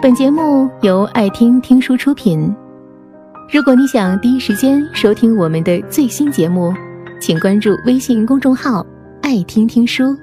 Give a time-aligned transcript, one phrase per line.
[0.00, 2.54] 本节目由爱听听书出品。
[3.52, 6.72] 如果你想第一时间收听我们的最新节目，
[7.20, 8.86] 请关注微信公众号
[9.22, 10.16] “爱听听书”，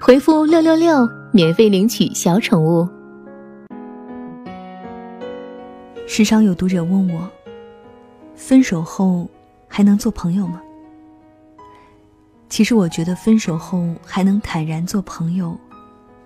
[0.00, 2.88] 回复“六六六”免费领取小宠物。
[6.06, 7.28] 时常有读者问我，
[8.34, 9.28] 分手后
[9.68, 10.58] 还能做朋友吗？
[12.48, 15.54] 其实我觉得分手后还能坦然做朋友，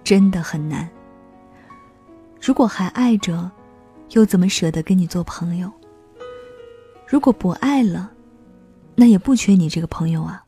[0.05, 0.89] 真的很难。
[2.47, 3.51] 如果还爱着，
[4.11, 5.69] 又怎么舍得跟你做朋友？
[7.05, 8.09] 如果不爱了，
[8.95, 10.45] 那也不缺你这个朋友啊。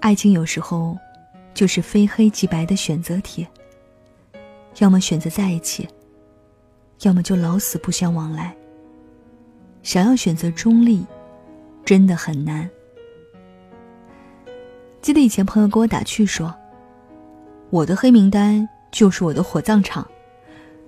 [0.00, 0.98] 爱情有时候
[1.54, 3.46] 就是非黑即白的选择题，
[4.78, 5.88] 要么选择在一起，
[7.02, 8.52] 要么就老死不相往来。
[9.84, 11.06] 想要选择中立，
[11.84, 12.68] 真的很难。
[15.00, 16.52] 记得以前朋友给我打趣说
[17.70, 20.06] ：“我的黑名单。”就是我的火葬场，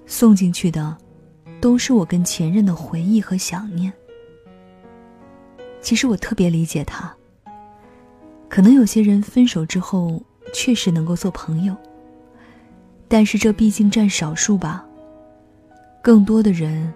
[0.07, 0.97] 送进去的，
[1.61, 3.93] 都是我跟前任的回忆和想念。
[5.81, 7.15] 其实我特别理解他。
[8.49, 11.75] 可能有些人分手之后确实能够做朋友，
[13.09, 14.85] 但是这毕竟占少数吧。
[16.03, 16.93] 更多的人，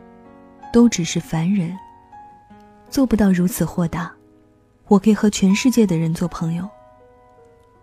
[0.72, 1.74] 都只是凡人，
[2.90, 4.12] 做不到如此豁达。
[4.88, 6.68] 我可以和全世界的人做朋友，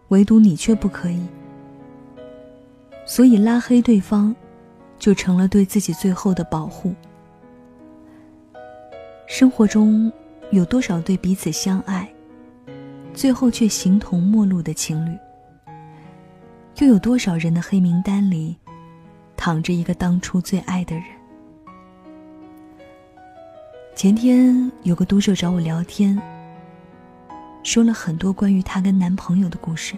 [0.09, 1.25] 唯独你却不可以。
[3.06, 4.36] 所以拉黑对方，
[4.98, 6.96] 就成了对自己最后的保护。
[9.28, 10.12] 生活中
[10.52, 12.08] 有多少对彼此相爱，
[13.14, 15.18] 最后却形同陌路的情侣？
[16.78, 18.58] 又有多少人的黑名单里，
[19.36, 21.06] 躺着一个当初最爱的人？
[23.96, 26.20] 前天有个读者找我聊天，
[27.64, 29.96] 说了很多关于她跟男朋友的故事。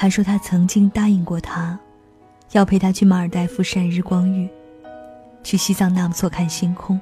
[0.00, 1.78] 他说他曾经答应过他，
[2.52, 4.48] 要陪他去马尔代夫晒日光浴，
[5.44, 6.98] 去西藏纳木错看星空，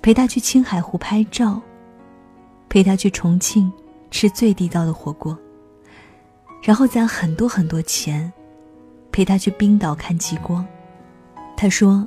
[0.00, 1.60] 陪他去青海湖拍照，
[2.68, 3.72] 陪他去重庆
[4.08, 5.36] 吃最地道的火锅，
[6.62, 8.32] 然后攒很多很多钱，
[9.10, 10.64] 陪他去冰岛看极光。
[11.56, 12.06] 他说，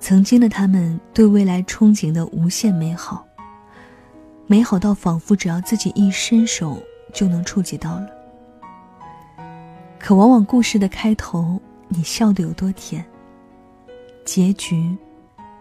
[0.00, 3.22] 曾经的他们对未来憧憬的无限美好，
[4.46, 8.23] 美好到仿佛只要自己一伸手就能触及到了。
[10.04, 13.02] 可往往故事的开头，你笑得有多甜，
[14.22, 14.94] 结局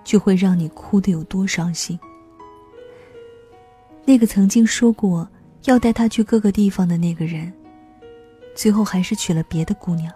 [0.04, 1.98] 就会让你哭得有多伤心。
[4.04, 5.26] 那个曾经说过
[5.64, 7.54] 要带他去各个地方的那个人，
[8.54, 10.12] 最后还是娶了别的姑娘。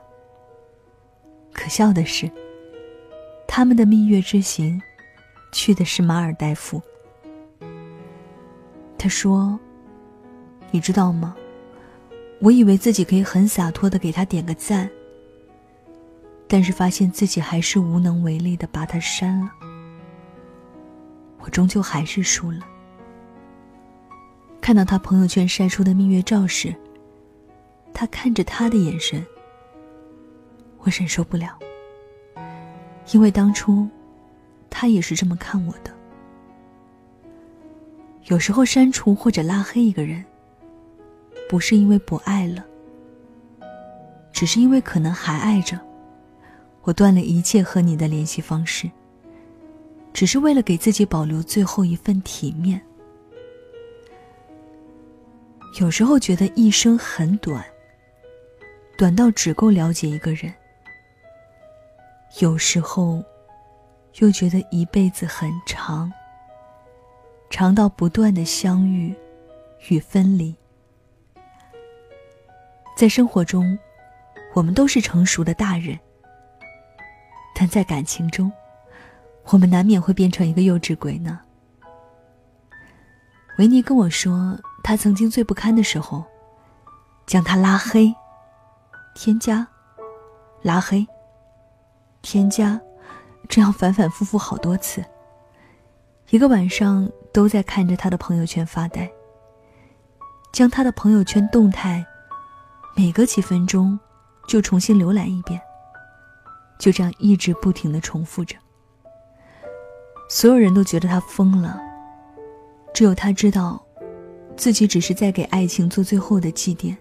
[1.54, 2.30] 可笑的是，
[3.48, 4.78] 他们的蜜月之行，
[5.54, 6.82] 去的是马尔代夫。
[8.98, 9.58] 他说
[10.70, 11.34] ：“你知道吗？”
[12.40, 14.90] 我以为自己可以很洒脱的给他点个赞，
[16.48, 19.52] 但是发现自己还是无能为力的把他删了。
[21.40, 22.60] 我终究还是输了。
[24.62, 26.76] 看到他朋友圈晒出的蜜月照时，
[27.92, 29.26] 他看着他的眼神，
[30.80, 31.58] 我忍受不了，
[33.14, 33.88] 因为当初
[34.70, 35.92] 他也是这么看我的。
[38.26, 40.24] 有时候删除或者拉黑一个人。
[41.48, 42.66] 不是因为不爱了，
[44.32, 45.80] 只是因为可能还爱着。
[46.84, 48.90] 我断了一切和你的联系方式，
[50.14, 52.82] 只是为了给自己保留最后一份体面。
[55.80, 57.64] 有时候觉得一生很短，
[58.98, 60.50] 短到只够了解一个人；
[62.40, 63.22] 有时候，
[64.20, 66.12] 又觉得一辈子很长，
[67.50, 69.14] 长到不断的相遇
[69.90, 70.56] 与分离。
[72.98, 73.78] 在生活中，
[74.56, 75.96] 我们都是成熟的大人，
[77.54, 78.52] 但在感情中，
[79.52, 81.40] 我们难免会变成一个幼稚鬼呢。
[83.60, 86.26] 维尼跟我说，他曾经最不堪的时候，
[87.28, 88.12] 将他拉黑、
[89.14, 89.68] 添加、
[90.64, 91.06] 拉黑、
[92.24, 92.82] 添加，
[93.48, 95.06] 这样反反复复好多次，
[96.32, 99.08] 一个晚上都在看着他的朋友圈发呆，
[100.52, 102.04] 将他的朋友圈动态。
[102.98, 103.98] 每隔几分钟，
[104.48, 105.62] 就重新浏览一遍。
[106.80, 108.56] 就这样一直不停的重复着。
[110.28, 111.80] 所有人都觉得他疯了，
[112.96, 113.80] 只有他知道，
[114.56, 116.98] 自己只是在给爱情做最后的祭奠。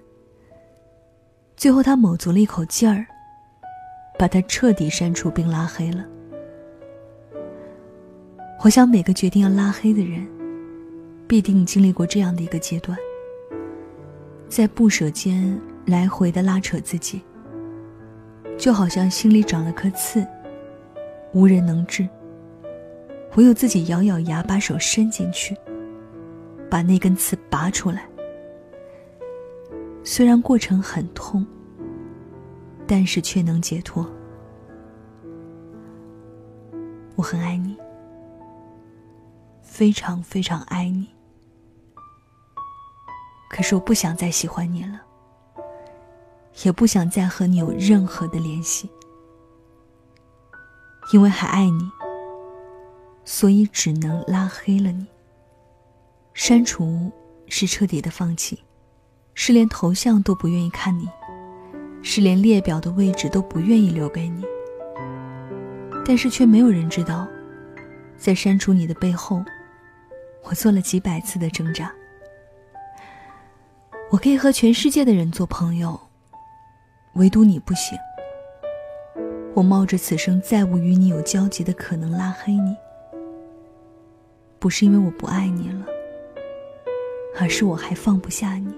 [1.56, 3.06] 最后，他卯足了一口劲儿，
[4.18, 6.04] 把他彻底删除并拉黑了。
[8.62, 10.28] 我想，每个决定要拉黑的人，
[11.26, 12.98] 必定经历过这样的一个阶段，
[14.46, 15.58] 在不舍间。
[15.86, 17.22] 来回的拉扯自己，
[18.58, 20.26] 就好像心里长了颗刺，
[21.32, 22.08] 无人能治，
[23.36, 25.56] 唯有自己咬咬牙，把手伸进去，
[26.68, 28.08] 把那根刺拔出来。
[30.02, 31.46] 虽然过程很痛，
[32.86, 34.04] 但是却能解脱。
[37.14, 37.76] 我很爱你，
[39.62, 41.08] 非常非常爱你。
[43.48, 45.00] 可是我不想再喜欢你了，
[46.64, 48.88] 也不想再和你有任何的联系，
[51.12, 51.90] 因为还爱你，
[53.24, 55.06] 所以只能拉黑了你。
[56.32, 57.10] 删除
[57.48, 58.62] 是彻底的放弃，
[59.34, 61.08] 是连头像都不愿意看你，
[62.02, 64.44] 是连列表的位置都不愿意留给你。
[66.04, 67.26] 但是却没有人知道，
[68.16, 69.44] 在删除你的背后，
[70.44, 71.92] 我做了几百次的挣扎。
[74.10, 75.98] 我可以和全世界的人做朋友，
[77.16, 77.98] 唯独你不行。
[79.54, 82.76] 我冒着此生再无与你有交集的可能拉黑你，
[84.58, 85.86] 不是因为我不爱你了，
[87.40, 88.74] 而是我还放不下你。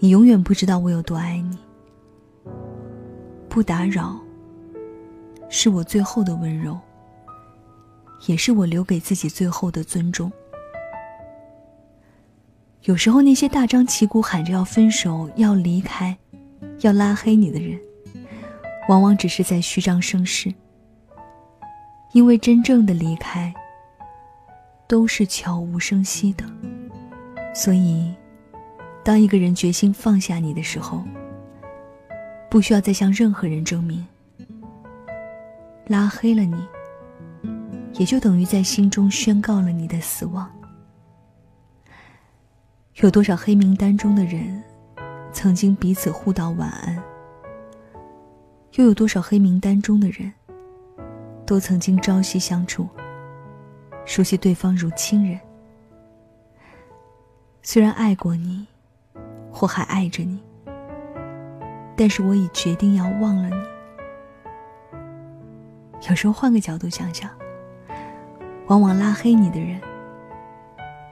[0.00, 1.56] 你永远不知道我有多爱你。
[3.48, 4.18] 不打扰，
[5.48, 6.76] 是我最后的温柔，
[8.26, 10.30] 也是我留给自己最后的尊重。
[12.84, 16.14] 有时候，那些大张旗鼓喊着要分手、要离开、
[16.80, 17.80] 要拉黑你的人，
[18.90, 20.52] 往往只是在虚张声势。
[22.12, 23.52] 因为真正的离开，
[24.86, 26.44] 都是悄无声息的。
[27.54, 28.12] 所以，
[29.02, 31.02] 当一个人决心放下你的时候，
[32.50, 34.06] 不需要再向任何人证明。
[35.86, 36.62] 拉黑了你，
[37.94, 40.50] 也就等于在心中宣告了你的死亡。
[43.02, 44.62] 有多少黑名单中的人，
[45.32, 47.02] 曾经彼此互道晚安？
[48.74, 50.32] 又有多少黑名单中的人，
[51.44, 52.88] 都曾经朝夕相处，
[54.04, 55.40] 熟悉对方如亲人？
[57.62, 58.64] 虽然爱过你，
[59.50, 60.38] 或还爱着你，
[61.96, 63.56] 但是我已决定要忘了你。
[66.08, 67.28] 有时候换个角度想想，
[68.68, 69.80] 往往拉黑你的人，